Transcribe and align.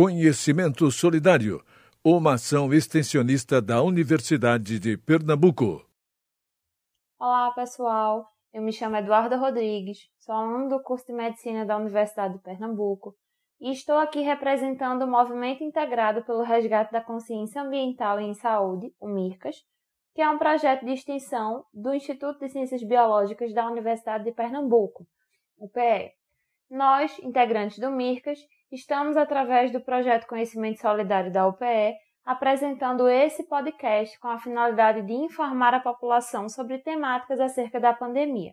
Conhecimento 0.00 0.88
Solidário, 0.92 1.60
uma 2.04 2.34
ação 2.34 2.72
extensionista 2.72 3.60
da 3.60 3.82
Universidade 3.82 4.78
de 4.78 4.96
Pernambuco. 4.96 5.84
Olá, 7.18 7.50
pessoal. 7.50 8.24
Eu 8.52 8.62
me 8.62 8.72
chamo 8.72 8.94
Eduarda 8.94 9.36
Rodrigues, 9.36 10.08
sou 10.20 10.36
aluno 10.36 10.68
do 10.68 10.80
curso 10.84 11.04
de 11.04 11.12
Medicina 11.12 11.66
da 11.66 11.76
Universidade 11.76 12.34
de 12.34 12.40
Pernambuco 12.44 13.16
e 13.60 13.72
estou 13.72 13.96
aqui 13.96 14.20
representando 14.20 15.02
o 15.02 15.10
Movimento 15.10 15.64
Integrado 15.64 16.22
pelo 16.22 16.44
Resgate 16.44 16.92
da 16.92 17.00
Consciência 17.00 17.60
Ambiental 17.60 18.20
em 18.20 18.34
Saúde, 18.34 18.94
o 19.00 19.08
MIRCAS, 19.08 19.56
que 20.14 20.22
é 20.22 20.30
um 20.30 20.38
projeto 20.38 20.86
de 20.86 20.92
extensão 20.92 21.64
do 21.74 21.92
Instituto 21.92 22.38
de 22.38 22.48
Ciências 22.50 22.84
Biológicas 22.84 23.52
da 23.52 23.66
Universidade 23.66 24.22
de 24.22 24.30
Pernambuco, 24.30 25.08
o 25.56 25.68
PE. 25.68 26.12
Nós, 26.70 27.18
integrantes 27.18 27.80
do 27.80 27.90
MIRCAS, 27.90 28.38
estamos, 28.70 29.16
através 29.16 29.72
do 29.72 29.80
projeto 29.80 30.26
Conhecimento 30.26 30.80
Solidário 30.80 31.32
da 31.32 31.46
UPE, 31.46 31.96
apresentando 32.24 33.08
esse 33.08 33.44
podcast 33.44 34.18
com 34.20 34.28
a 34.28 34.38
finalidade 34.38 35.02
de 35.02 35.14
informar 35.14 35.72
a 35.72 35.80
população 35.80 36.48
sobre 36.48 36.78
temáticas 36.78 37.40
acerca 37.40 37.80
da 37.80 37.94
pandemia. 37.94 38.52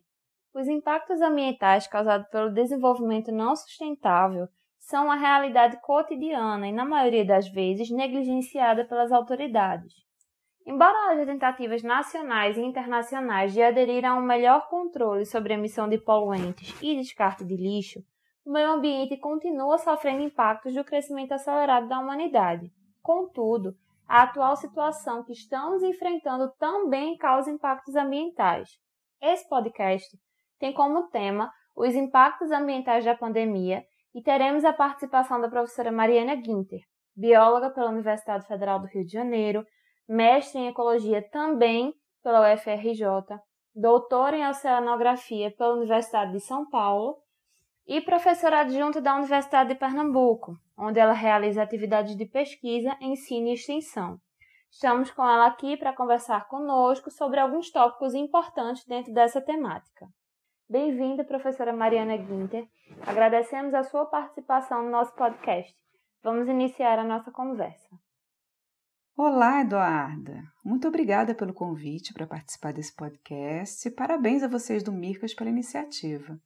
Os 0.54 0.68
impactos 0.70 1.20
ambientais 1.20 1.86
causados 1.86 2.30
pelo 2.30 2.54
desenvolvimento 2.54 3.32
não 3.32 3.54
sustentável 3.56 4.48
são 4.80 5.06
uma 5.06 5.16
realidade 5.16 5.82
cotidiana 5.82 6.68
e, 6.68 6.72
na 6.72 6.86
maioria 6.86 7.26
das 7.26 7.50
vezes, 7.50 7.90
negligenciada 7.90 8.86
pelas 8.86 9.12
autoridades. 9.12 9.94
Embora 10.66 11.10
haja 11.10 11.26
tentativas 11.26 11.84
nacionais 11.84 12.58
e 12.58 12.62
internacionais 12.62 13.54
de 13.54 13.62
aderir 13.62 14.06
a 14.06 14.16
um 14.16 14.22
melhor 14.22 14.70
controle 14.70 15.26
sobre 15.26 15.54
a 15.54 15.58
emissão 15.58 15.90
de 15.90 15.98
poluentes 15.98 16.74
e 16.82 16.96
descarte 16.96 17.44
de 17.44 17.56
lixo, 17.56 18.00
o 18.46 18.52
meio 18.52 18.74
ambiente 18.74 19.18
continua 19.18 19.80
sofrendo 19.80 20.22
impactos 20.22 20.76
do 20.76 20.84
crescimento 20.84 21.32
acelerado 21.32 21.88
da 21.88 22.00
humanidade. 22.00 22.72
Contudo, 23.02 23.74
a 24.08 24.22
atual 24.22 24.56
situação 24.56 25.24
que 25.24 25.34
estamos 25.34 25.82
enfrentando 25.82 26.52
também 26.60 27.18
causa 27.18 27.50
impactos 27.50 27.96
ambientais. 27.96 28.70
Esse 29.20 29.50
podcast 29.50 30.16
tem 30.60 30.72
como 30.72 31.10
tema 31.10 31.52
os 31.76 31.96
impactos 31.96 32.52
ambientais 32.52 33.04
da 33.04 33.16
pandemia 33.16 33.84
e 34.14 34.22
teremos 34.22 34.64
a 34.64 34.72
participação 34.72 35.42
da 35.42 35.50
professora 35.50 35.92
Mariana 35.92 36.36
Guinter, 36.36 36.80
bióloga 37.16 37.72
pela 37.72 37.90
Universidade 37.90 38.46
Federal 38.46 38.80
do 38.80 38.88
Rio 38.88 39.04
de 39.04 39.12
Janeiro, 39.12 39.66
mestre 40.08 40.62
em 40.62 40.68
ecologia 40.68 41.28
também 41.32 41.94
pela 42.22 42.54
UFRJ, 42.54 43.04
doutora 43.74 44.38
em 44.38 44.48
oceanografia 44.48 45.52
pela 45.58 45.74
Universidade 45.74 46.32
de 46.32 46.40
São 46.40 46.70
Paulo 46.70 47.25
e 47.88 48.02
professora 48.02 48.62
adjunta 48.62 49.00
da 49.00 49.16
Universidade 49.16 49.70
de 49.70 49.80
Pernambuco, 49.80 50.58
onde 50.78 51.00
ela 51.00 51.14
realiza 51.14 51.62
atividades 51.62 52.16
de 52.16 52.26
pesquisa, 52.26 52.98
ensino 53.00 53.48
e 53.48 53.54
extensão. 53.54 54.20
Estamos 54.72 55.12
com 55.12 55.22
ela 55.22 55.48
aqui 55.48 55.78
para 55.78 55.94
conversar 55.94 56.48
conosco 56.48 57.12
sobre 57.12 57.40
alguns 57.40 57.72
tópicos 57.72 58.14
importantes 58.14 58.86
dentro 58.86 59.14
dessa 59.14 59.40
temática. 59.40 60.08
Bem-vinda, 60.68 61.24
professora 61.24 61.72
Mariana 61.72 62.18
Guinter. 62.18 62.68
Agradecemos 63.06 63.74
a 63.74 63.84
sua 63.84 64.06
participação 64.08 64.84
no 64.84 64.90
nosso 64.90 65.14
podcast. 65.16 65.74
Vamos 66.24 66.50
iniciar 66.50 66.98
a 66.98 67.04
nossa 67.04 67.32
conversa. 67.32 67.88
Olá, 69.16 69.62
Eduarda. 69.62 70.44
Muito 70.64 70.88
obrigada 70.88 71.36
pelo 71.36 71.54
convite 71.54 72.12
para 72.14 72.28
participar 72.28 72.74
desse 72.74 72.94
podcast 72.96 73.88
e 73.88 73.92
parabéns 73.92 74.44
a 74.44 74.48
vocês 74.48 74.84
do 74.84 74.92
Mircas 74.92 75.34
pela 75.34 75.52
iniciativa. 75.52 76.38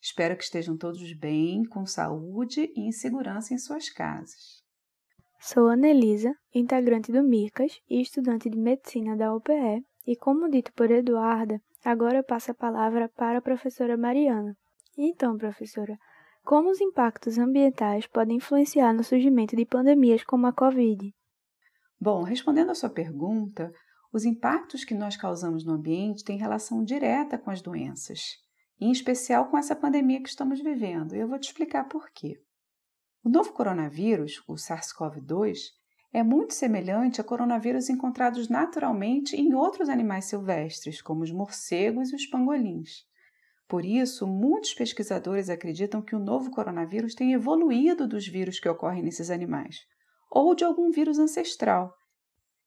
Espero 0.00 0.36
que 0.36 0.44
estejam 0.44 0.76
todos 0.76 1.12
bem, 1.14 1.64
com 1.64 1.84
saúde 1.84 2.72
e 2.74 2.88
em 2.88 2.92
segurança 2.92 3.52
em 3.52 3.58
suas 3.58 3.90
casas. 3.90 4.62
Sou 5.40 5.68
Anelisa, 5.68 6.34
integrante 6.54 7.10
do 7.10 7.22
MIRCAS 7.22 7.80
e 7.88 8.00
estudante 8.00 8.48
de 8.48 8.56
medicina 8.56 9.16
da 9.16 9.34
UPE, 9.34 9.84
e 10.06 10.16
como 10.16 10.48
dito 10.48 10.72
por 10.72 10.90
Eduarda, 10.90 11.60
agora 11.84 12.18
eu 12.18 12.24
passo 12.24 12.52
a 12.52 12.54
palavra 12.54 13.08
para 13.08 13.38
a 13.38 13.42
professora 13.42 13.96
Mariana. 13.96 14.56
Então, 14.96 15.36
professora, 15.36 15.98
como 16.44 16.70
os 16.70 16.80
impactos 16.80 17.36
ambientais 17.36 18.06
podem 18.06 18.36
influenciar 18.36 18.92
no 18.92 19.04
surgimento 19.04 19.54
de 19.54 19.66
pandemias 19.66 20.24
como 20.24 20.46
a 20.46 20.52
Covid? 20.52 21.12
Bom, 22.00 22.22
respondendo 22.22 22.70
à 22.70 22.74
sua 22.74 22.90
pergunta, 22.90 23.72
os 24.12 24.24
impactos 24.24 24.84
que 24.84 24.94
nós 24.94 25.16
causamos 25.16 25.64
no 25.64 25.74
ambiente 25.74 26.24
têm 26.24 26.38
relação 26.38 26.82
direta 26.82 27.36
com 27.36 27.50
as 27.50 27.60
doenças 27.60 28.47
em 28.80 28.90
especial 28.90 29.46
com 29.46 29.58
essa 29.58 29.74
pandemia 29.74 30.22
que 30.22 30.28
estamos 30.28 30.60
vivendo. 30.60 31.14
E 31.14 31.18
eu 31.18 31.28
vou 31.28 31.38
te 31.38 31.48
explicar 31.48 31.84
por 31.84 32.10
quê. 32.10 32.40
O 33.24 33.28
novo 33.28 33.52
coronavírus, 33.52 34.42
o 34.46 34.54
SARS-CoV-2, 34.54 35.58
é 36.12 36.22
muito 36.22 36.54
semelhante 36.54 37.20
a 37.20 37.24
coronavírus 37.24 37.90
encontrados 37.90 38.48
naturalmente 38.48 39.36
em 39.36 39.52
outros 39.54 39.88
animais 39.88 40.26
silvestres, 40.26 41.02
como 41.02 41.22
os 41.22 41.32
morcegos 41.32 42.12
e 42.12 42.16
os 42.16 42.26
pangolins. 42.26 43.04
Por 43.68 43.84
isso, 43.84 44.26
muitos 44.26 44.72
pesquisadores 44.72 45.50
acreditam 45.50 46.00
que 46.00 46.16
o 46.16 46.18
novo 46.18 46.50
coronavírus 46.50 47.14
tem 47.14 47.34
evoluído 47.34 48.08
dos 48.08 48.26
vírus 48.26 48.58
que 48.58 48.68
ocorrem 48.68 49.02
nesses 49.02 49.28
animais, 49.28 49.80
ou 50.30 50.54
de 50.54 50.64
algum 50.64 50.90
vírus 50.90 51.18
ancestral. 51.18 51.92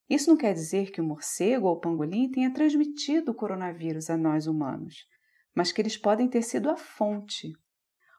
Isso 0.08 0.30
não 0.30 0.38
quer 0.38 0.54
dizer 0.54 0.92
que 0.92 1.02
o 1.02 1.04
morcego 1.04 1.68
ou 1.68 1.78
o 1.78 1.80
pangolim 1.80 2.30
tenha 2.30 2.54
transmitido 2.54 3.32
o 3.32 3.36
coronavírus 3.36 4.10
a 4.10 4.18
nós 4.18 4.46
humanos 4.46 5.08
mas 5.56 5.72
que 5.72 5.82
eles 5.82 5.98
podem 5.98 6.28
ter 6.28 6.42
sido 6.42 6.70
a 6.70 6.78
fonte. 6.78 7.52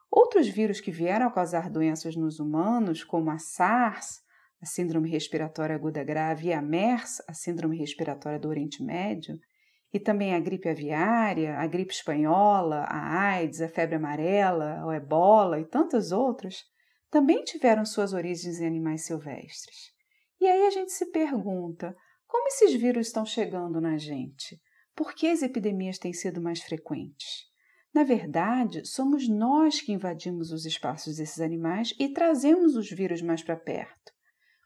Outros 0.09 0.47
vírus 0.47 0.79
que 0.79 0.91
vieram 0.91 1.27
a 1.27 1.31
causar 1.31 1.69
doenças 1.69 2.15
nos 2.15 2.39
humanos, 2.39 3.03
como 3.03 3.31
a 3.31 3.39
SARS, 3.39 4.21
a 4.61 4.65
Síndrome 4.65 5.09
Respiratória 5.09 5.75
Aguda 5.75 6.03
Grave, 6.03 6.47
e 6.47 6.53
a 6.53 6.61
MERS, 6.61 7.21
a 7.27 7.33
Síndrome 7.33 7.77
Respiratória 7.77 8.39
do 8.39 8.47
Oriente 8.47 8.83
Médio, 8.83 9.37
e 9.93 9.99
também 9.99 10.33
a 10.33 10.39
gripe 10.39 10.69
aviária, 10.69 11.57
a 11.57 11.67
gripe 11.67 11.93
espanhola, 11.93 12.85
a 12.87 13.19
AIDS, 13.19 13.61
a 13.61 13.67
febre 13.67 13.95
amarela, 13.95 14.85
o 14.85 14.91
ebola 14.91 15.59
e 15.59 15.65
tantas 15.65 16.11
outras, 16.11 16.63
também 17.11 17.43
tiveram 17.43 17.85
suas 17.85 18.13
origens 18.13 18.59
em 18.59 18.65
animais 18.65 19.05
silvestres. 19.05 19.93
E 20.41 20.47
aí 20.47 20.65
a 20.65 20.71
gente 20.71 20.91
se 20.91 21.11
pergunta: 21.11 21.95
como 22.27 22.47
esses 22.47 22.73
vírus 22.73 23.07
estão 23.07 23.25
chegando 23.25 23.79
na 23.79 23.97
gente? 23.97 24.59
Por 24.95 25.13
que 25.13 25.27
as 25.27 25.41
epidemias 25.41 25.97
têm 25.97 26.13
sido 26.13 26.41
mais 26.41 26.61
frequentes? 26.61 27.51
Na 27.93 28.03
verdade, 28.03 28.85
somos 28.87 29.27
nós 29.27 29.81
que 29.81 29.91
invadimos 29.91 30.51
os 30.51 30.65
espaços 30.65 31.17
desses 31.17 31.39
animais 31.39 31.93
e 31.99 32.11
trazemos 32.11 32.75
os 32.75 32.89
vírus 32.89 33.21
mais 33.21 33.43
para 33.43 33.55
perto. 33.55 34.11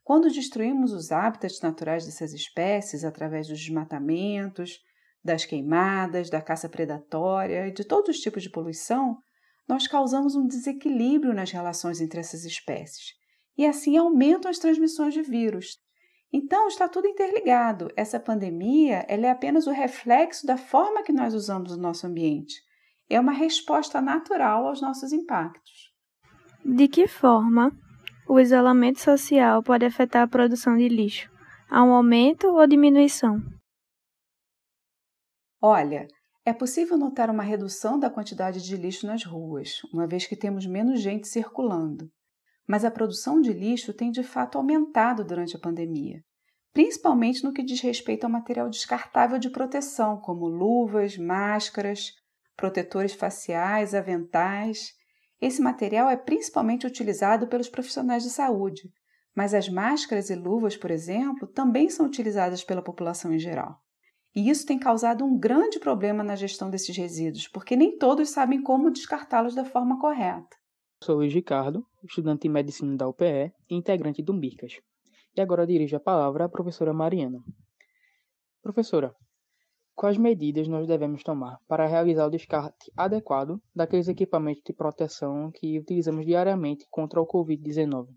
Quando 0.03 0.31
destruímos 0.31 0.93
os 0.93 1.11
hábitats 1.11 1.59
naturais 1.61 2.05
dessas 2.05 2.33
espécies 2.33 3.03
através 3.03 3.47
dos 3.47 3.59
desmatamentos, 3.59 4.79
das 5.23 5.45
queimadas, 5.45 6.29
da 6.29 6.41
caça 6.41 6.69
predatória 6.69 7.67
e 7.67 7.73
de 7.73 7.83
todos 7.83 8.15
os 8.15 8.21
tipos 8.21 8.43
de 8.43 8.49
poluição, 8.49 9.17
nós 9.67 9.87
causamos 9.87 10.35
um 10.35 10.47
desequilíbrio 10.47 11.33
nas 11.33 11.51
relações 11.51 11.99
entre 11.99 12.21
essas 12.21 12.45
espécies 12.45 13.17
e 13.57 13.65
assim 13.65 13.97
aumentam 13.97 14.49
as 14.49 14.59
transmissões 14.59 15.13
de 15.13 15.21
vírus, 15.21 15.77
então, 16.31 16.67
está 16.67 16.89
tudo 16.89 17.07
interligado. 17.07 17.87
Essa 17.95 18.19
pandemia 18.19 19.05
ela 19.07 19.27
é 19.27 19.31
apenas 19.31 19.65
o 19.65 19.71
reflexo 19.71 20.45
da 20.45 20.57
forma 20.57 21.03
que 21.03 21.13
nós 21.13 21.33
usamos 21.33 21.71
o 21.71 21.79
nosso 21.79 22.05
ambiente. 22.05 22.55
É 23.09 23.19
uma 23.19 23.31
resposta 23.31 24.01
natural 24.01 24.67
aos 24.67 24.81
nossos 24.81 25.13
impactos. 25.13 25.93
De 26.65 26.87
que 26.87 27.07
forma 27.07 27.71
o 28.27 28.39
isolamento 28.39 28.99
social 28.99 29.63
pode 29.63 29.85
afetar 29.85 30.23
a 30.23 30.27
produção 30.27 30.75
de 30.75 30.89
lixo? 30.89 31.31
Há 31.69 31.81
um 31.83 31.93
aumento 31.93 32.47
ou 32.47 32.67
diminuição? 32.67 33.41
Olha, 35.61 36.07
é 36.45 36.51
possível 36.51 36.97
notar 36.97 37.29
uma 37.29 37.43
redução 37.43 37.97
da 37.97 38.09
quantidade 38.09 38.61
de 38.61 38.75
lixo 38.75 39.07
nas 39.07 39.23
ruas, 39.23 39.81
uma 39.93 40.05
vez 40.05 40.27
que 40.27 40.35
temos 40.35 40.65
menos 40.65 41.01
gente 41.01 41.27
circulando 41.27 42.11
mas 42.67 42.83
a 42.83 42.91
produção 42.91 43.39
de 43.39 43.53
lixo 43.53 43.93
tem 43.93 44.11
de 44.11 44.21
fato 44.21 44.57
aumentado 44.57 45.23
durante 45.23 45.55
a 45.55 45.59
pandemia, 45.59 46.21
principalmente 46.77 47.43
no 47.43 47.51
que 47.51 47.63
diz 47.63 47.81
respeito 47.81 48.25
ao 48.25 48.29
material 48.29 48.69
descartável 48.69 49.39
de 49.39 49.49
proteção, 49.49 50.15
como 50.21 50.47
luvas, 50.47 51.17
máscaras, 51.17 52.11
protetores 52.55 53.13
faciais, 53.13 53.95
aventais. 53.95 54.93
Esse 55.41 55.59
material 55.59 56.07
é 56.07 56.15
principalmente 56.15 56.85
utilizado 56.85 57.47
pelos 57.47 57.67
profissionais 57.67 58.21
de 58.21 58.29
saúde, 58.29 58.91
mas 59.35 59.55
as 59.55 59.67
máscaras 59.67 60.29
e 60.29 60.35
luvas, 60.35 60.77
por 60.77 60.91
exemplo, 60.91 61.47
também 61.47 61.89
são 61.89 62.05
utilizadas 62.05 62.63
pela 62.63 62.83
população 62.83 63.33
em 63.33 63.39
geral. 63.39 63.79
E 64.35 64.47
isso 64.47 64.63
tem 64.63 64.77
causado 64.77 65.25
um 65.25 65.35
grande 65.35 65.79
problema 65.79 66.23
na 66.23 66.35
gestão 66.35 66.69
desses 66.69 66.95
resíduos, 66.95 67.47
porque 67.47 67.75
nem 67.75 67.97
todos 67.97 68.29
sabem 68.29 68.61
como 68.61 68.91
descartá-los 68.91 69.55
da 69.55 69.65
forma 69.65 69.99
correta. 69.99 70.55
Sou 71.03 71.15
Luiz 71.15 71.33
Ricardo, 71.33 71.83
estudante 72.07 72.43
de 72.43 72.49
medicina 72.49 72.95
da 72.95 73.07
UPE 73.07 73.51
e 73.67 73.75
integrante 73.75 74.21
do 74.21 74.31
MIRCAS. 74.31 74.73
E 75.37 75.41
agora 75.41 75.67
dirijo 75.67 75.95
a 75.95 75.99
palavra 75.99 76.45
à 76.45 76.49
professora 76.49 76.91
Mariana. 76.91 77.43
Professora, 78.59 79.13
quais 79.93 80.17
medidas 80.17 80.67
nós 80.67 80.87
devemos 80.87 81.21
tomar 81.21 81.59
para 81.67 81.85
realizar 81.85 82.25
o 82.25 82.31
descarte 82.31 82.91
adequado 82.97 83.61
daqueles 83.75 84.07
equipamentos 84.07 84.63
de 84.65 84.73
proteção 84.73 85.51
que 85.51 85.77
utilizamos 85.77 86.25
diariamente 86.25 86.87
contra 86.89 87.21
o 87.21 87.27
Covid-19? 87.27 88.07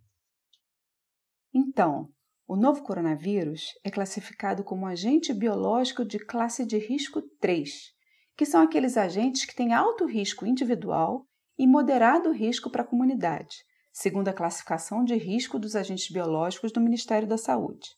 Então, 1.52 2.08
o 2.48 2.56
novo 2.56 2.82
coronavírus 2.82 3.66
é 3.84 3.90
classificado 3.90 4.64
como 4.64 4.86
agente 4.86 5.34
biológico 5.34 6.06
de 6.06 6.18
classe 6.18 6.64
de 6.64 6.78
risco 6.78 7.20
3, 7.38 7.70
que 8.34 8.46
são 8.46 8.62
aqueles 8.62 8.96
agentes 8.96 9.44
que 9.44 9.54
têm 9.54 9.74
alto 9.74 10.06
risco 10.06 10.46
individual 10.46 11.26
e 11.58 11.66
moderado 11.66 12.32
risco 12.32 12.70
para 12.70 12.80
a 12.80 12.86
comunidade, 12.86 13.56
segundo 13.92 14.28
a 14.28 14.32
classificação 14.32 15.04
de 15.04 15.16
risco 15.16 15.58
dos 15.58 15.74
agentes 15.74 16.10
biológicos 16.10 16.72
do 16.72 16.80
Ministério 16.80 17.28
da 17.28 17.36
Saúde. 17.36 17.90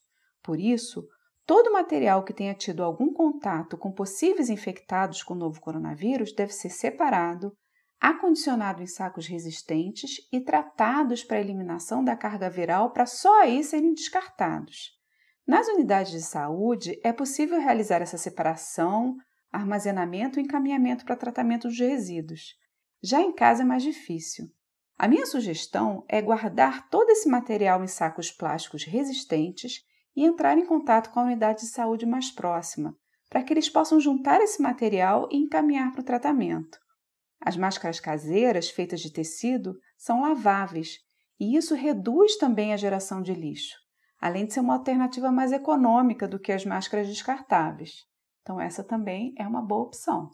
Por 0.43 0.59
isso, 0.59 1.07
todo 1.47 1.73
material 1.73 2.25
que 2.25 2.33
tenha 2.33 2.55
tido 2.55 2.83
algum 2.83 3.13
contato 3.13 3.77
com 3.77 3.93
possíveis 3.93 4.49
infectados 4.49 5.23
com 5.23 5.35
o 5.35 5.39
novo 5.39 5.61
coronavírus 5.61 6.33
deve 6.33 6.53
ser 6.53 6.71
separado, 6.71 7.53
acondicionado 8.01 8.83
em 8.83 8.87
sacos 8.87 9.27
resistentes 9.27 10.17
e 10.33 10.41
tratados 10.41 11.23
para 11.23 11.41
eliminação 11.41 12.03
da 12.03 12.17
carga 12.17 12.51
viral 12.51 12.93
para 12.93 13.07
só 13.07 13.43
aí 13.43 13.63
serem 13.63 13.95
descartados. 13.95 15.01
Nas 15.47 15.69
unidades 15.69 16.13
de 16.13 16.23
saúde, 16.23 16.99
é 17.05 17.13
possível 17.13 17.61
realizar 17.61 18.01
essa 18.01 18.19
separação, 18.19 19.17
armazenamento 19.51 20.41
e 20.41 20.43
encaminhamento 20.43 21.05
para 21.05 21.17
tratamento 21.17 21.69
dos 21.69 21.79
resíduos. 21.79 22.55
Já 23.03 23.21
em 23.21 23.33
casa 23.33 23.63
é 23.63 23.67
mais 23.67 23.83
difícil. 23.83 24.47
A 24.99 25.09
minha 25.09 25.27
sugestão 25.27 26.05
é 26.09 26.23
guardar 26.23 26.89
todo 26.89 27.11
esse 27.11 27.29
material 27.29 27.83
em 27.83 27.89
sacos 27.89 28.31
plásticos 28.31 28.85
resistentes 28.85 29.85
e 30.15 30.25
entrar 30.25 30.57
em 30.59 30.67
contato 30.67 31.11
com 31.11 31.21
a 31.21 31.25
unidade 31.25 31.61
de 31.61 31.69
saúde 31.69 32.07
mais 32.07 32.31
próxima, 32.31 32.97
para 33.29 33.43
que 33.43 33.53
eles 33.53 33.69
possam 33.69 33.99
juntar 33.99 34.41
esse 34.41 34.61
material 34.61 35.29
e 35.31 35.37
encaminhar 35.37 35.91
para 35.91 36.03
o 36.03 36.05
tratamento. 36.05 36.79
As 37.41 37.57
máscaras 37.57 37.99
caseiras, 37.99 38.71
feitas 38.71 39.01
de 39.01 39.13
tecido, 39.13 39.75
são 39.97 40.23
laváveis 40.23 40.99
e 41.41 41.57
isso 41.57 41.75
reduz 41.75 42.37
também 42.37 42.73
a 42.73 42.77
geração 42.77 43.21
de 43.21 43.35
lixo, 43.35 43.77
além 44.21 44.47
de 44.47 44.53
ser 44.53 44.61
uma 44.61 44.75
alternativa 44.75 45.33
mais 45.33 45.51
econômica 45.51 46.29
do 46.29 46.39
que 46.39 46.53
as 46.53 46.65
máscaras 46.65 47.09
descartáveis. 47.09 48.05
Então, 48.43 48.61
essa 48.61 48.85
também 48.85 49.35
é 49.37 49.47
uma 49.47 49.63
boa 49.63 49.83
opção. 49.83 50.31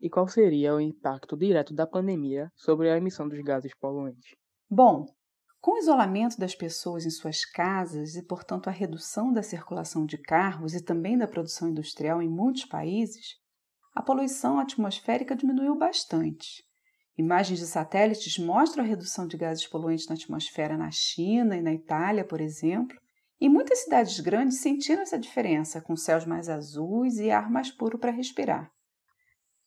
E 0.00 0.08
qual 0.08 0.28
seria 0.28 0.74
o 0.74 0.80
impacto 0.80 1.36
direto 1.36 1.74
da 1.74 1.86
pandemia 1.86 2.50
sobre 2.54 2.90
a 2.90 2.96
emissão 2.96 3.28
dos 3.28 3.40
gases 3.40 3.74
poluentes? 3.74 4.36
Bom, 4.70 5.06
com 5.60 5.72
o 5.72 5.78
isolamento 5.78 6.38
das 6.38 6.54
pessoas 6.54 7.04
em 7.04 7.10
suas 7.10 7.44
casas 7.44 8.14
e, 8.14 8.24
portanto, 8.24 8.68
a 8.68 8.72
redução 8.72 9.32
da 9.32 9.42
circulação 9.42 10.06
de 10.06 10.16
carros 10.16 10.72
e 10.72 10.84
também 10.84 11.18
da 11.18 11.26
produção 11.26 11.68
industrial 11.68 12.22
em 12.22 12.28
muitos 12.28 12.64
países, 12.64 13.36
a 13.92 14.00
poluição 14.00 14.60
atmosférica 14.60 15.34
diminuiu 15.34 15.76
bastante. 15.76 16.64
Imagens 17.16 17.58
de 17.58 17.66
satélites 17.66 18.38
mostram 18.38 18.84
a 18.84 18.86
redução 18.86 19.26
de 19.26 19.36
gases 19.36 19.66
poluentes 19.66 20.06
na 20.06 20.14
atmosfera 20.14 20.78
na 20.78 20.92
China 20.92 21.56
e 21.56 21.60
na 21.60 21.72
Itália, 21.72 22.24
por 22.24 22.40
exemplo, 22.40 22.96
e 23.40 23.48
muitas 23.48 23.80
cidades 23.80 24.20
grandes 24.20 24.60
sentiram 24.60 25.02
essa 25.02 25.18
diferença, 25.18 25.80
com 25.80 25.96
céus 25.96 26.24
mais 26.24 26.48
azuis 26.48 27.18
e 27.18 27.32
ar 27.32 27.50
mais 27.50 27.72
puro 27.72 27.98
para 27.98 28.12
respirar. 28.12 28.70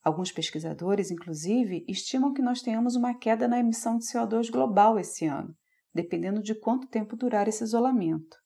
Alguns 0.03 0.31
pesquisadores, 0.31 1.11
inclusive, 1.11 1.85
estimam 1.87 2.33
que 2.33 2.41
nós 2.41 2.61
tenhamos 2.61 2.95
uma 2.95 3.13
queda 3.13 3.47
na 3.47 3.59
emissão 3.59 3.97
de 3.97 4.05
CO2 4.05 4.49
global 4.49 4.97
esse 4.97 5.25
ano, 5.25 5.55
dependendo 5.93 6.41
de 6.41 6.55
quanto 6.55 6.87
tempo 6.87 7.15
durar 7.15 7.47
esse 7.47 7.63
isolamento. 7.63 8.37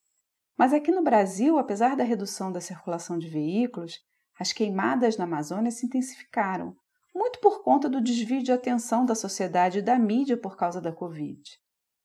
Mas 0.58 0.74
aqui 0.74 0.92
no 0.92 1.04
Brasil, 1.04 1.58
apesar 1.58 1.96
da 1.96 2.04
redução 2.04 2.52
da 2.52 2.60
circulação 2.60 3.18
de 3.18 3.30
veículos, 3.30 4.00
as 4.38 4.52
queimadas 4.52 5.18
na 5.18 5.24
Amazônia 5.24 5.72
se 5.72 5.86
intensificaram, 5.86 6.76
muito 7.14 7.40
por 7.40 7.64
conta 7.64 7.88
do 7.88 8.02
desvio 8.02 8.44
de 8.44 8.52
atenção 8.52 9.06
da 9.06 9.16
sociedade 9.16 9.80
e 9.80 9.82
da 9.82 9.98
mídia 9.98 10.36
por 10.36 10.58
causa 10.58 10.82
da 10.82 10.92
Covid. 10.92 11.42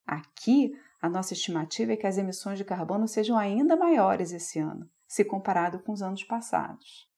Aqui, 0.06 0.70
a 1.02 1.08
nossa 1.08 1.32
estimativa 1.32 1.92
é 1.92 1.96
que 1.96 2.06
as 2.06 2.18
emissões 2.18 2.58
de 2.58 2.64
carbono 2.64 3.08
sejam 3.08 3.36
ainda 3.36 3.76
maiores 3.76 4.32
esse 4.32 4.60
ano, 4.60 4.88
se 5.08 5.24
comparado 5.24 5.80
com 5.80 5.92
os 5.92 6.02
anos 6.02 6.22
passados. 6.22 7.08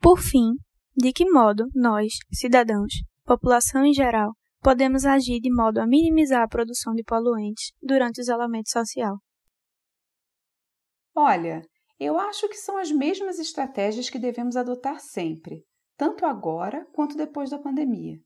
Por 0.00 0.18
fim, 0.18 0.54
de 0.96 1.12
que 1.12 1.28
modo 1.28 1.66
nós, 1.74 2.14
cidadãos, 2.32 2.92
população 3.24 3.84
em 3.84 3.92
geral, 3.92 4.32
podemos 4.60 5.04
agir 5.04 5.40
de 5.40 5.52
modo 5.52 5.78
a 5.78 5.86
minimizar 5.86 6.42
a 6.42 6.48
produção 6.48 6.94
de 6.94 7.02
poluentes 7.02 7.72
durante 7.82 8.20
o 8.20 8.22
isolamento 8.22 8.70
social? 8.70 9.18
Olha, 11.14 11.62
eu 11.98 12.18
acho 12.18 12.48
que 12.48 12.56
são 12.56 12.78
as 12.78 12.90
mesmas 12.90 13.38
estratégias 13.38 14.08
que 14.08 14.18
devemos 14.18 14.56
adotar 14.56 15.00
sempre, 15.00 15.64
tanto 15.96 16.24
agora 16.24 16.86
quanto 16.92 17.16
depois 17.16 17.50
da 17.50 17.58
pandemia. 17.58 18.18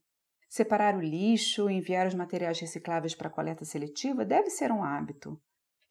Separar 0.49 0.97
o 0.97 1.01
lixo 1.01 1.69
enviar 1.69 2.07
os 2.07 2.15
materiais 2.15 2.59
recicláveis 2.59 3.15
para 3.15 3.31
coleta 3.31 3.65
seletiva 3.65 4.25
deve 4.25 4.49
ser 4.49 4.73
um 4.73 4.83
hábito. 4.83 5.39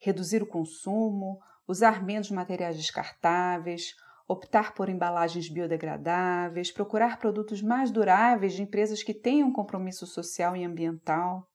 Reduzir 0.00 0.42
o 0.42 0.48
consumo, 0.48 1.38
usar 1.66 2.04
menos 2.04 2.30
materiais 2.30 2.76
descartáveis, 2.76 3.94
optar 4.28 4.74
por 4.74 4.90
embalagens 4.90 5.48
biodegradáveis, 5.48 6.70
procurar 6.70 7.18
produtos 7.18 7.62
mais 7.62 7.90
duráveis 7.90 8.52
de 8.52 8.62
empresas 8.62 9.02
que 9.02 9.14
tenham 9.14 9.50
compromisso 9.50 10.06
social 10.06 10.54
e 10.54 10.62
ambiental, 10.62 11.48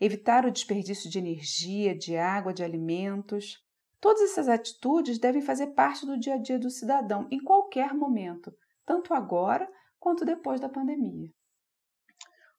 evitar 0.00 0.46
o 0.46 0.50
desperdício 0.50 1.10
de 1.10 1.18
energia, 1.18 1.98
de 1.98 2.16
água, 2.16 2.54
de 2.54 2.62
alimentos. 2.62 3.58
Todas 4.00 4.22
essas 4.22 4.48
atitudes 4.48 5.18
devem 5.18 5.42
fazer 5.42 5.68
parte 5.68 6.06
do 6.06 6.18
dia 6.18 6.34
a 6.34 6.38
dia 6.38 6.58
do 6.58 6.70
cidadão 6.70 7.26
em 7.28 7.42
qualquer 7.42 7.92
momento, 7.92 8.52
tanto 8.86 9.12
agora 9.12 9.68
quanto 9.98 10.24
depois 10.24 10.60
da 10.60 10.68
pandemia. 10.68 11.28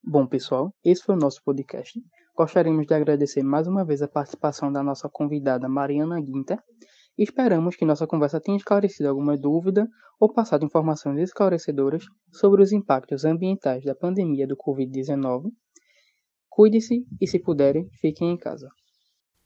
Bom, 0.02 0.26
pessoal, 0.26 0.74
esse 0.84 1.02
foi 1.02 1.14
o 1.14 1.18
nosso 1.18 1.42
podcast. 1.42 1.98
Gostaríamos 2.36 2.86
de 2.86 2.92
agradecer 2.92 3.42
mais 3.42 3.66
uma 3.66 3.84
vez 3.84 4.02
a 4.02 4.08
participação 4.08 4.70
da 4.70 4.82
nossa 4.82 5.08
convidada 5.08 5.68
Mariana 5.68 6.20
Guinter 6.20 6.58
e 6.58 6.93
esperamos 7.16 7.76
que 7.76 7.84
nossa 7.84 8.06
conversa 8.06 8.40
tenha 8.40 8.56
esclarecido 8.56 9.08
alguma 9.08 9.36
dúvida 9.36 9.88
ou 10.18 10.32
passado 10.32 10.64
informações 10.64 11.18
esclarecedoras 11.20 12.04
sobre 12.32 12.62
os 12.62 12.72
impactos 12.72 13.24
ambientais 13.24 13.84
da 13.84 13.94
pandemia 13.94 14.46
do 14.46 14.56
Covid-19. 14.56 15.50
Cuide-se 16.48 17.04
e, 17.20 17.26
se 17.26 17.38
puderem, 17.38 17.88
fiquem 18.00 18.30
em 18.30 18.36
casa. 18.36 18.68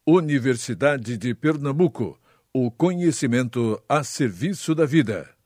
Universidade 0.06 1.16
de 1.16 1.34
Pernambuco 1.34 2.18
o 2.52 2.70
conhecimento 2.70 3.80
a 3.88 4.02
serviço 4.02 4.74
da 4.74 4.86
vida. 4.86 5.37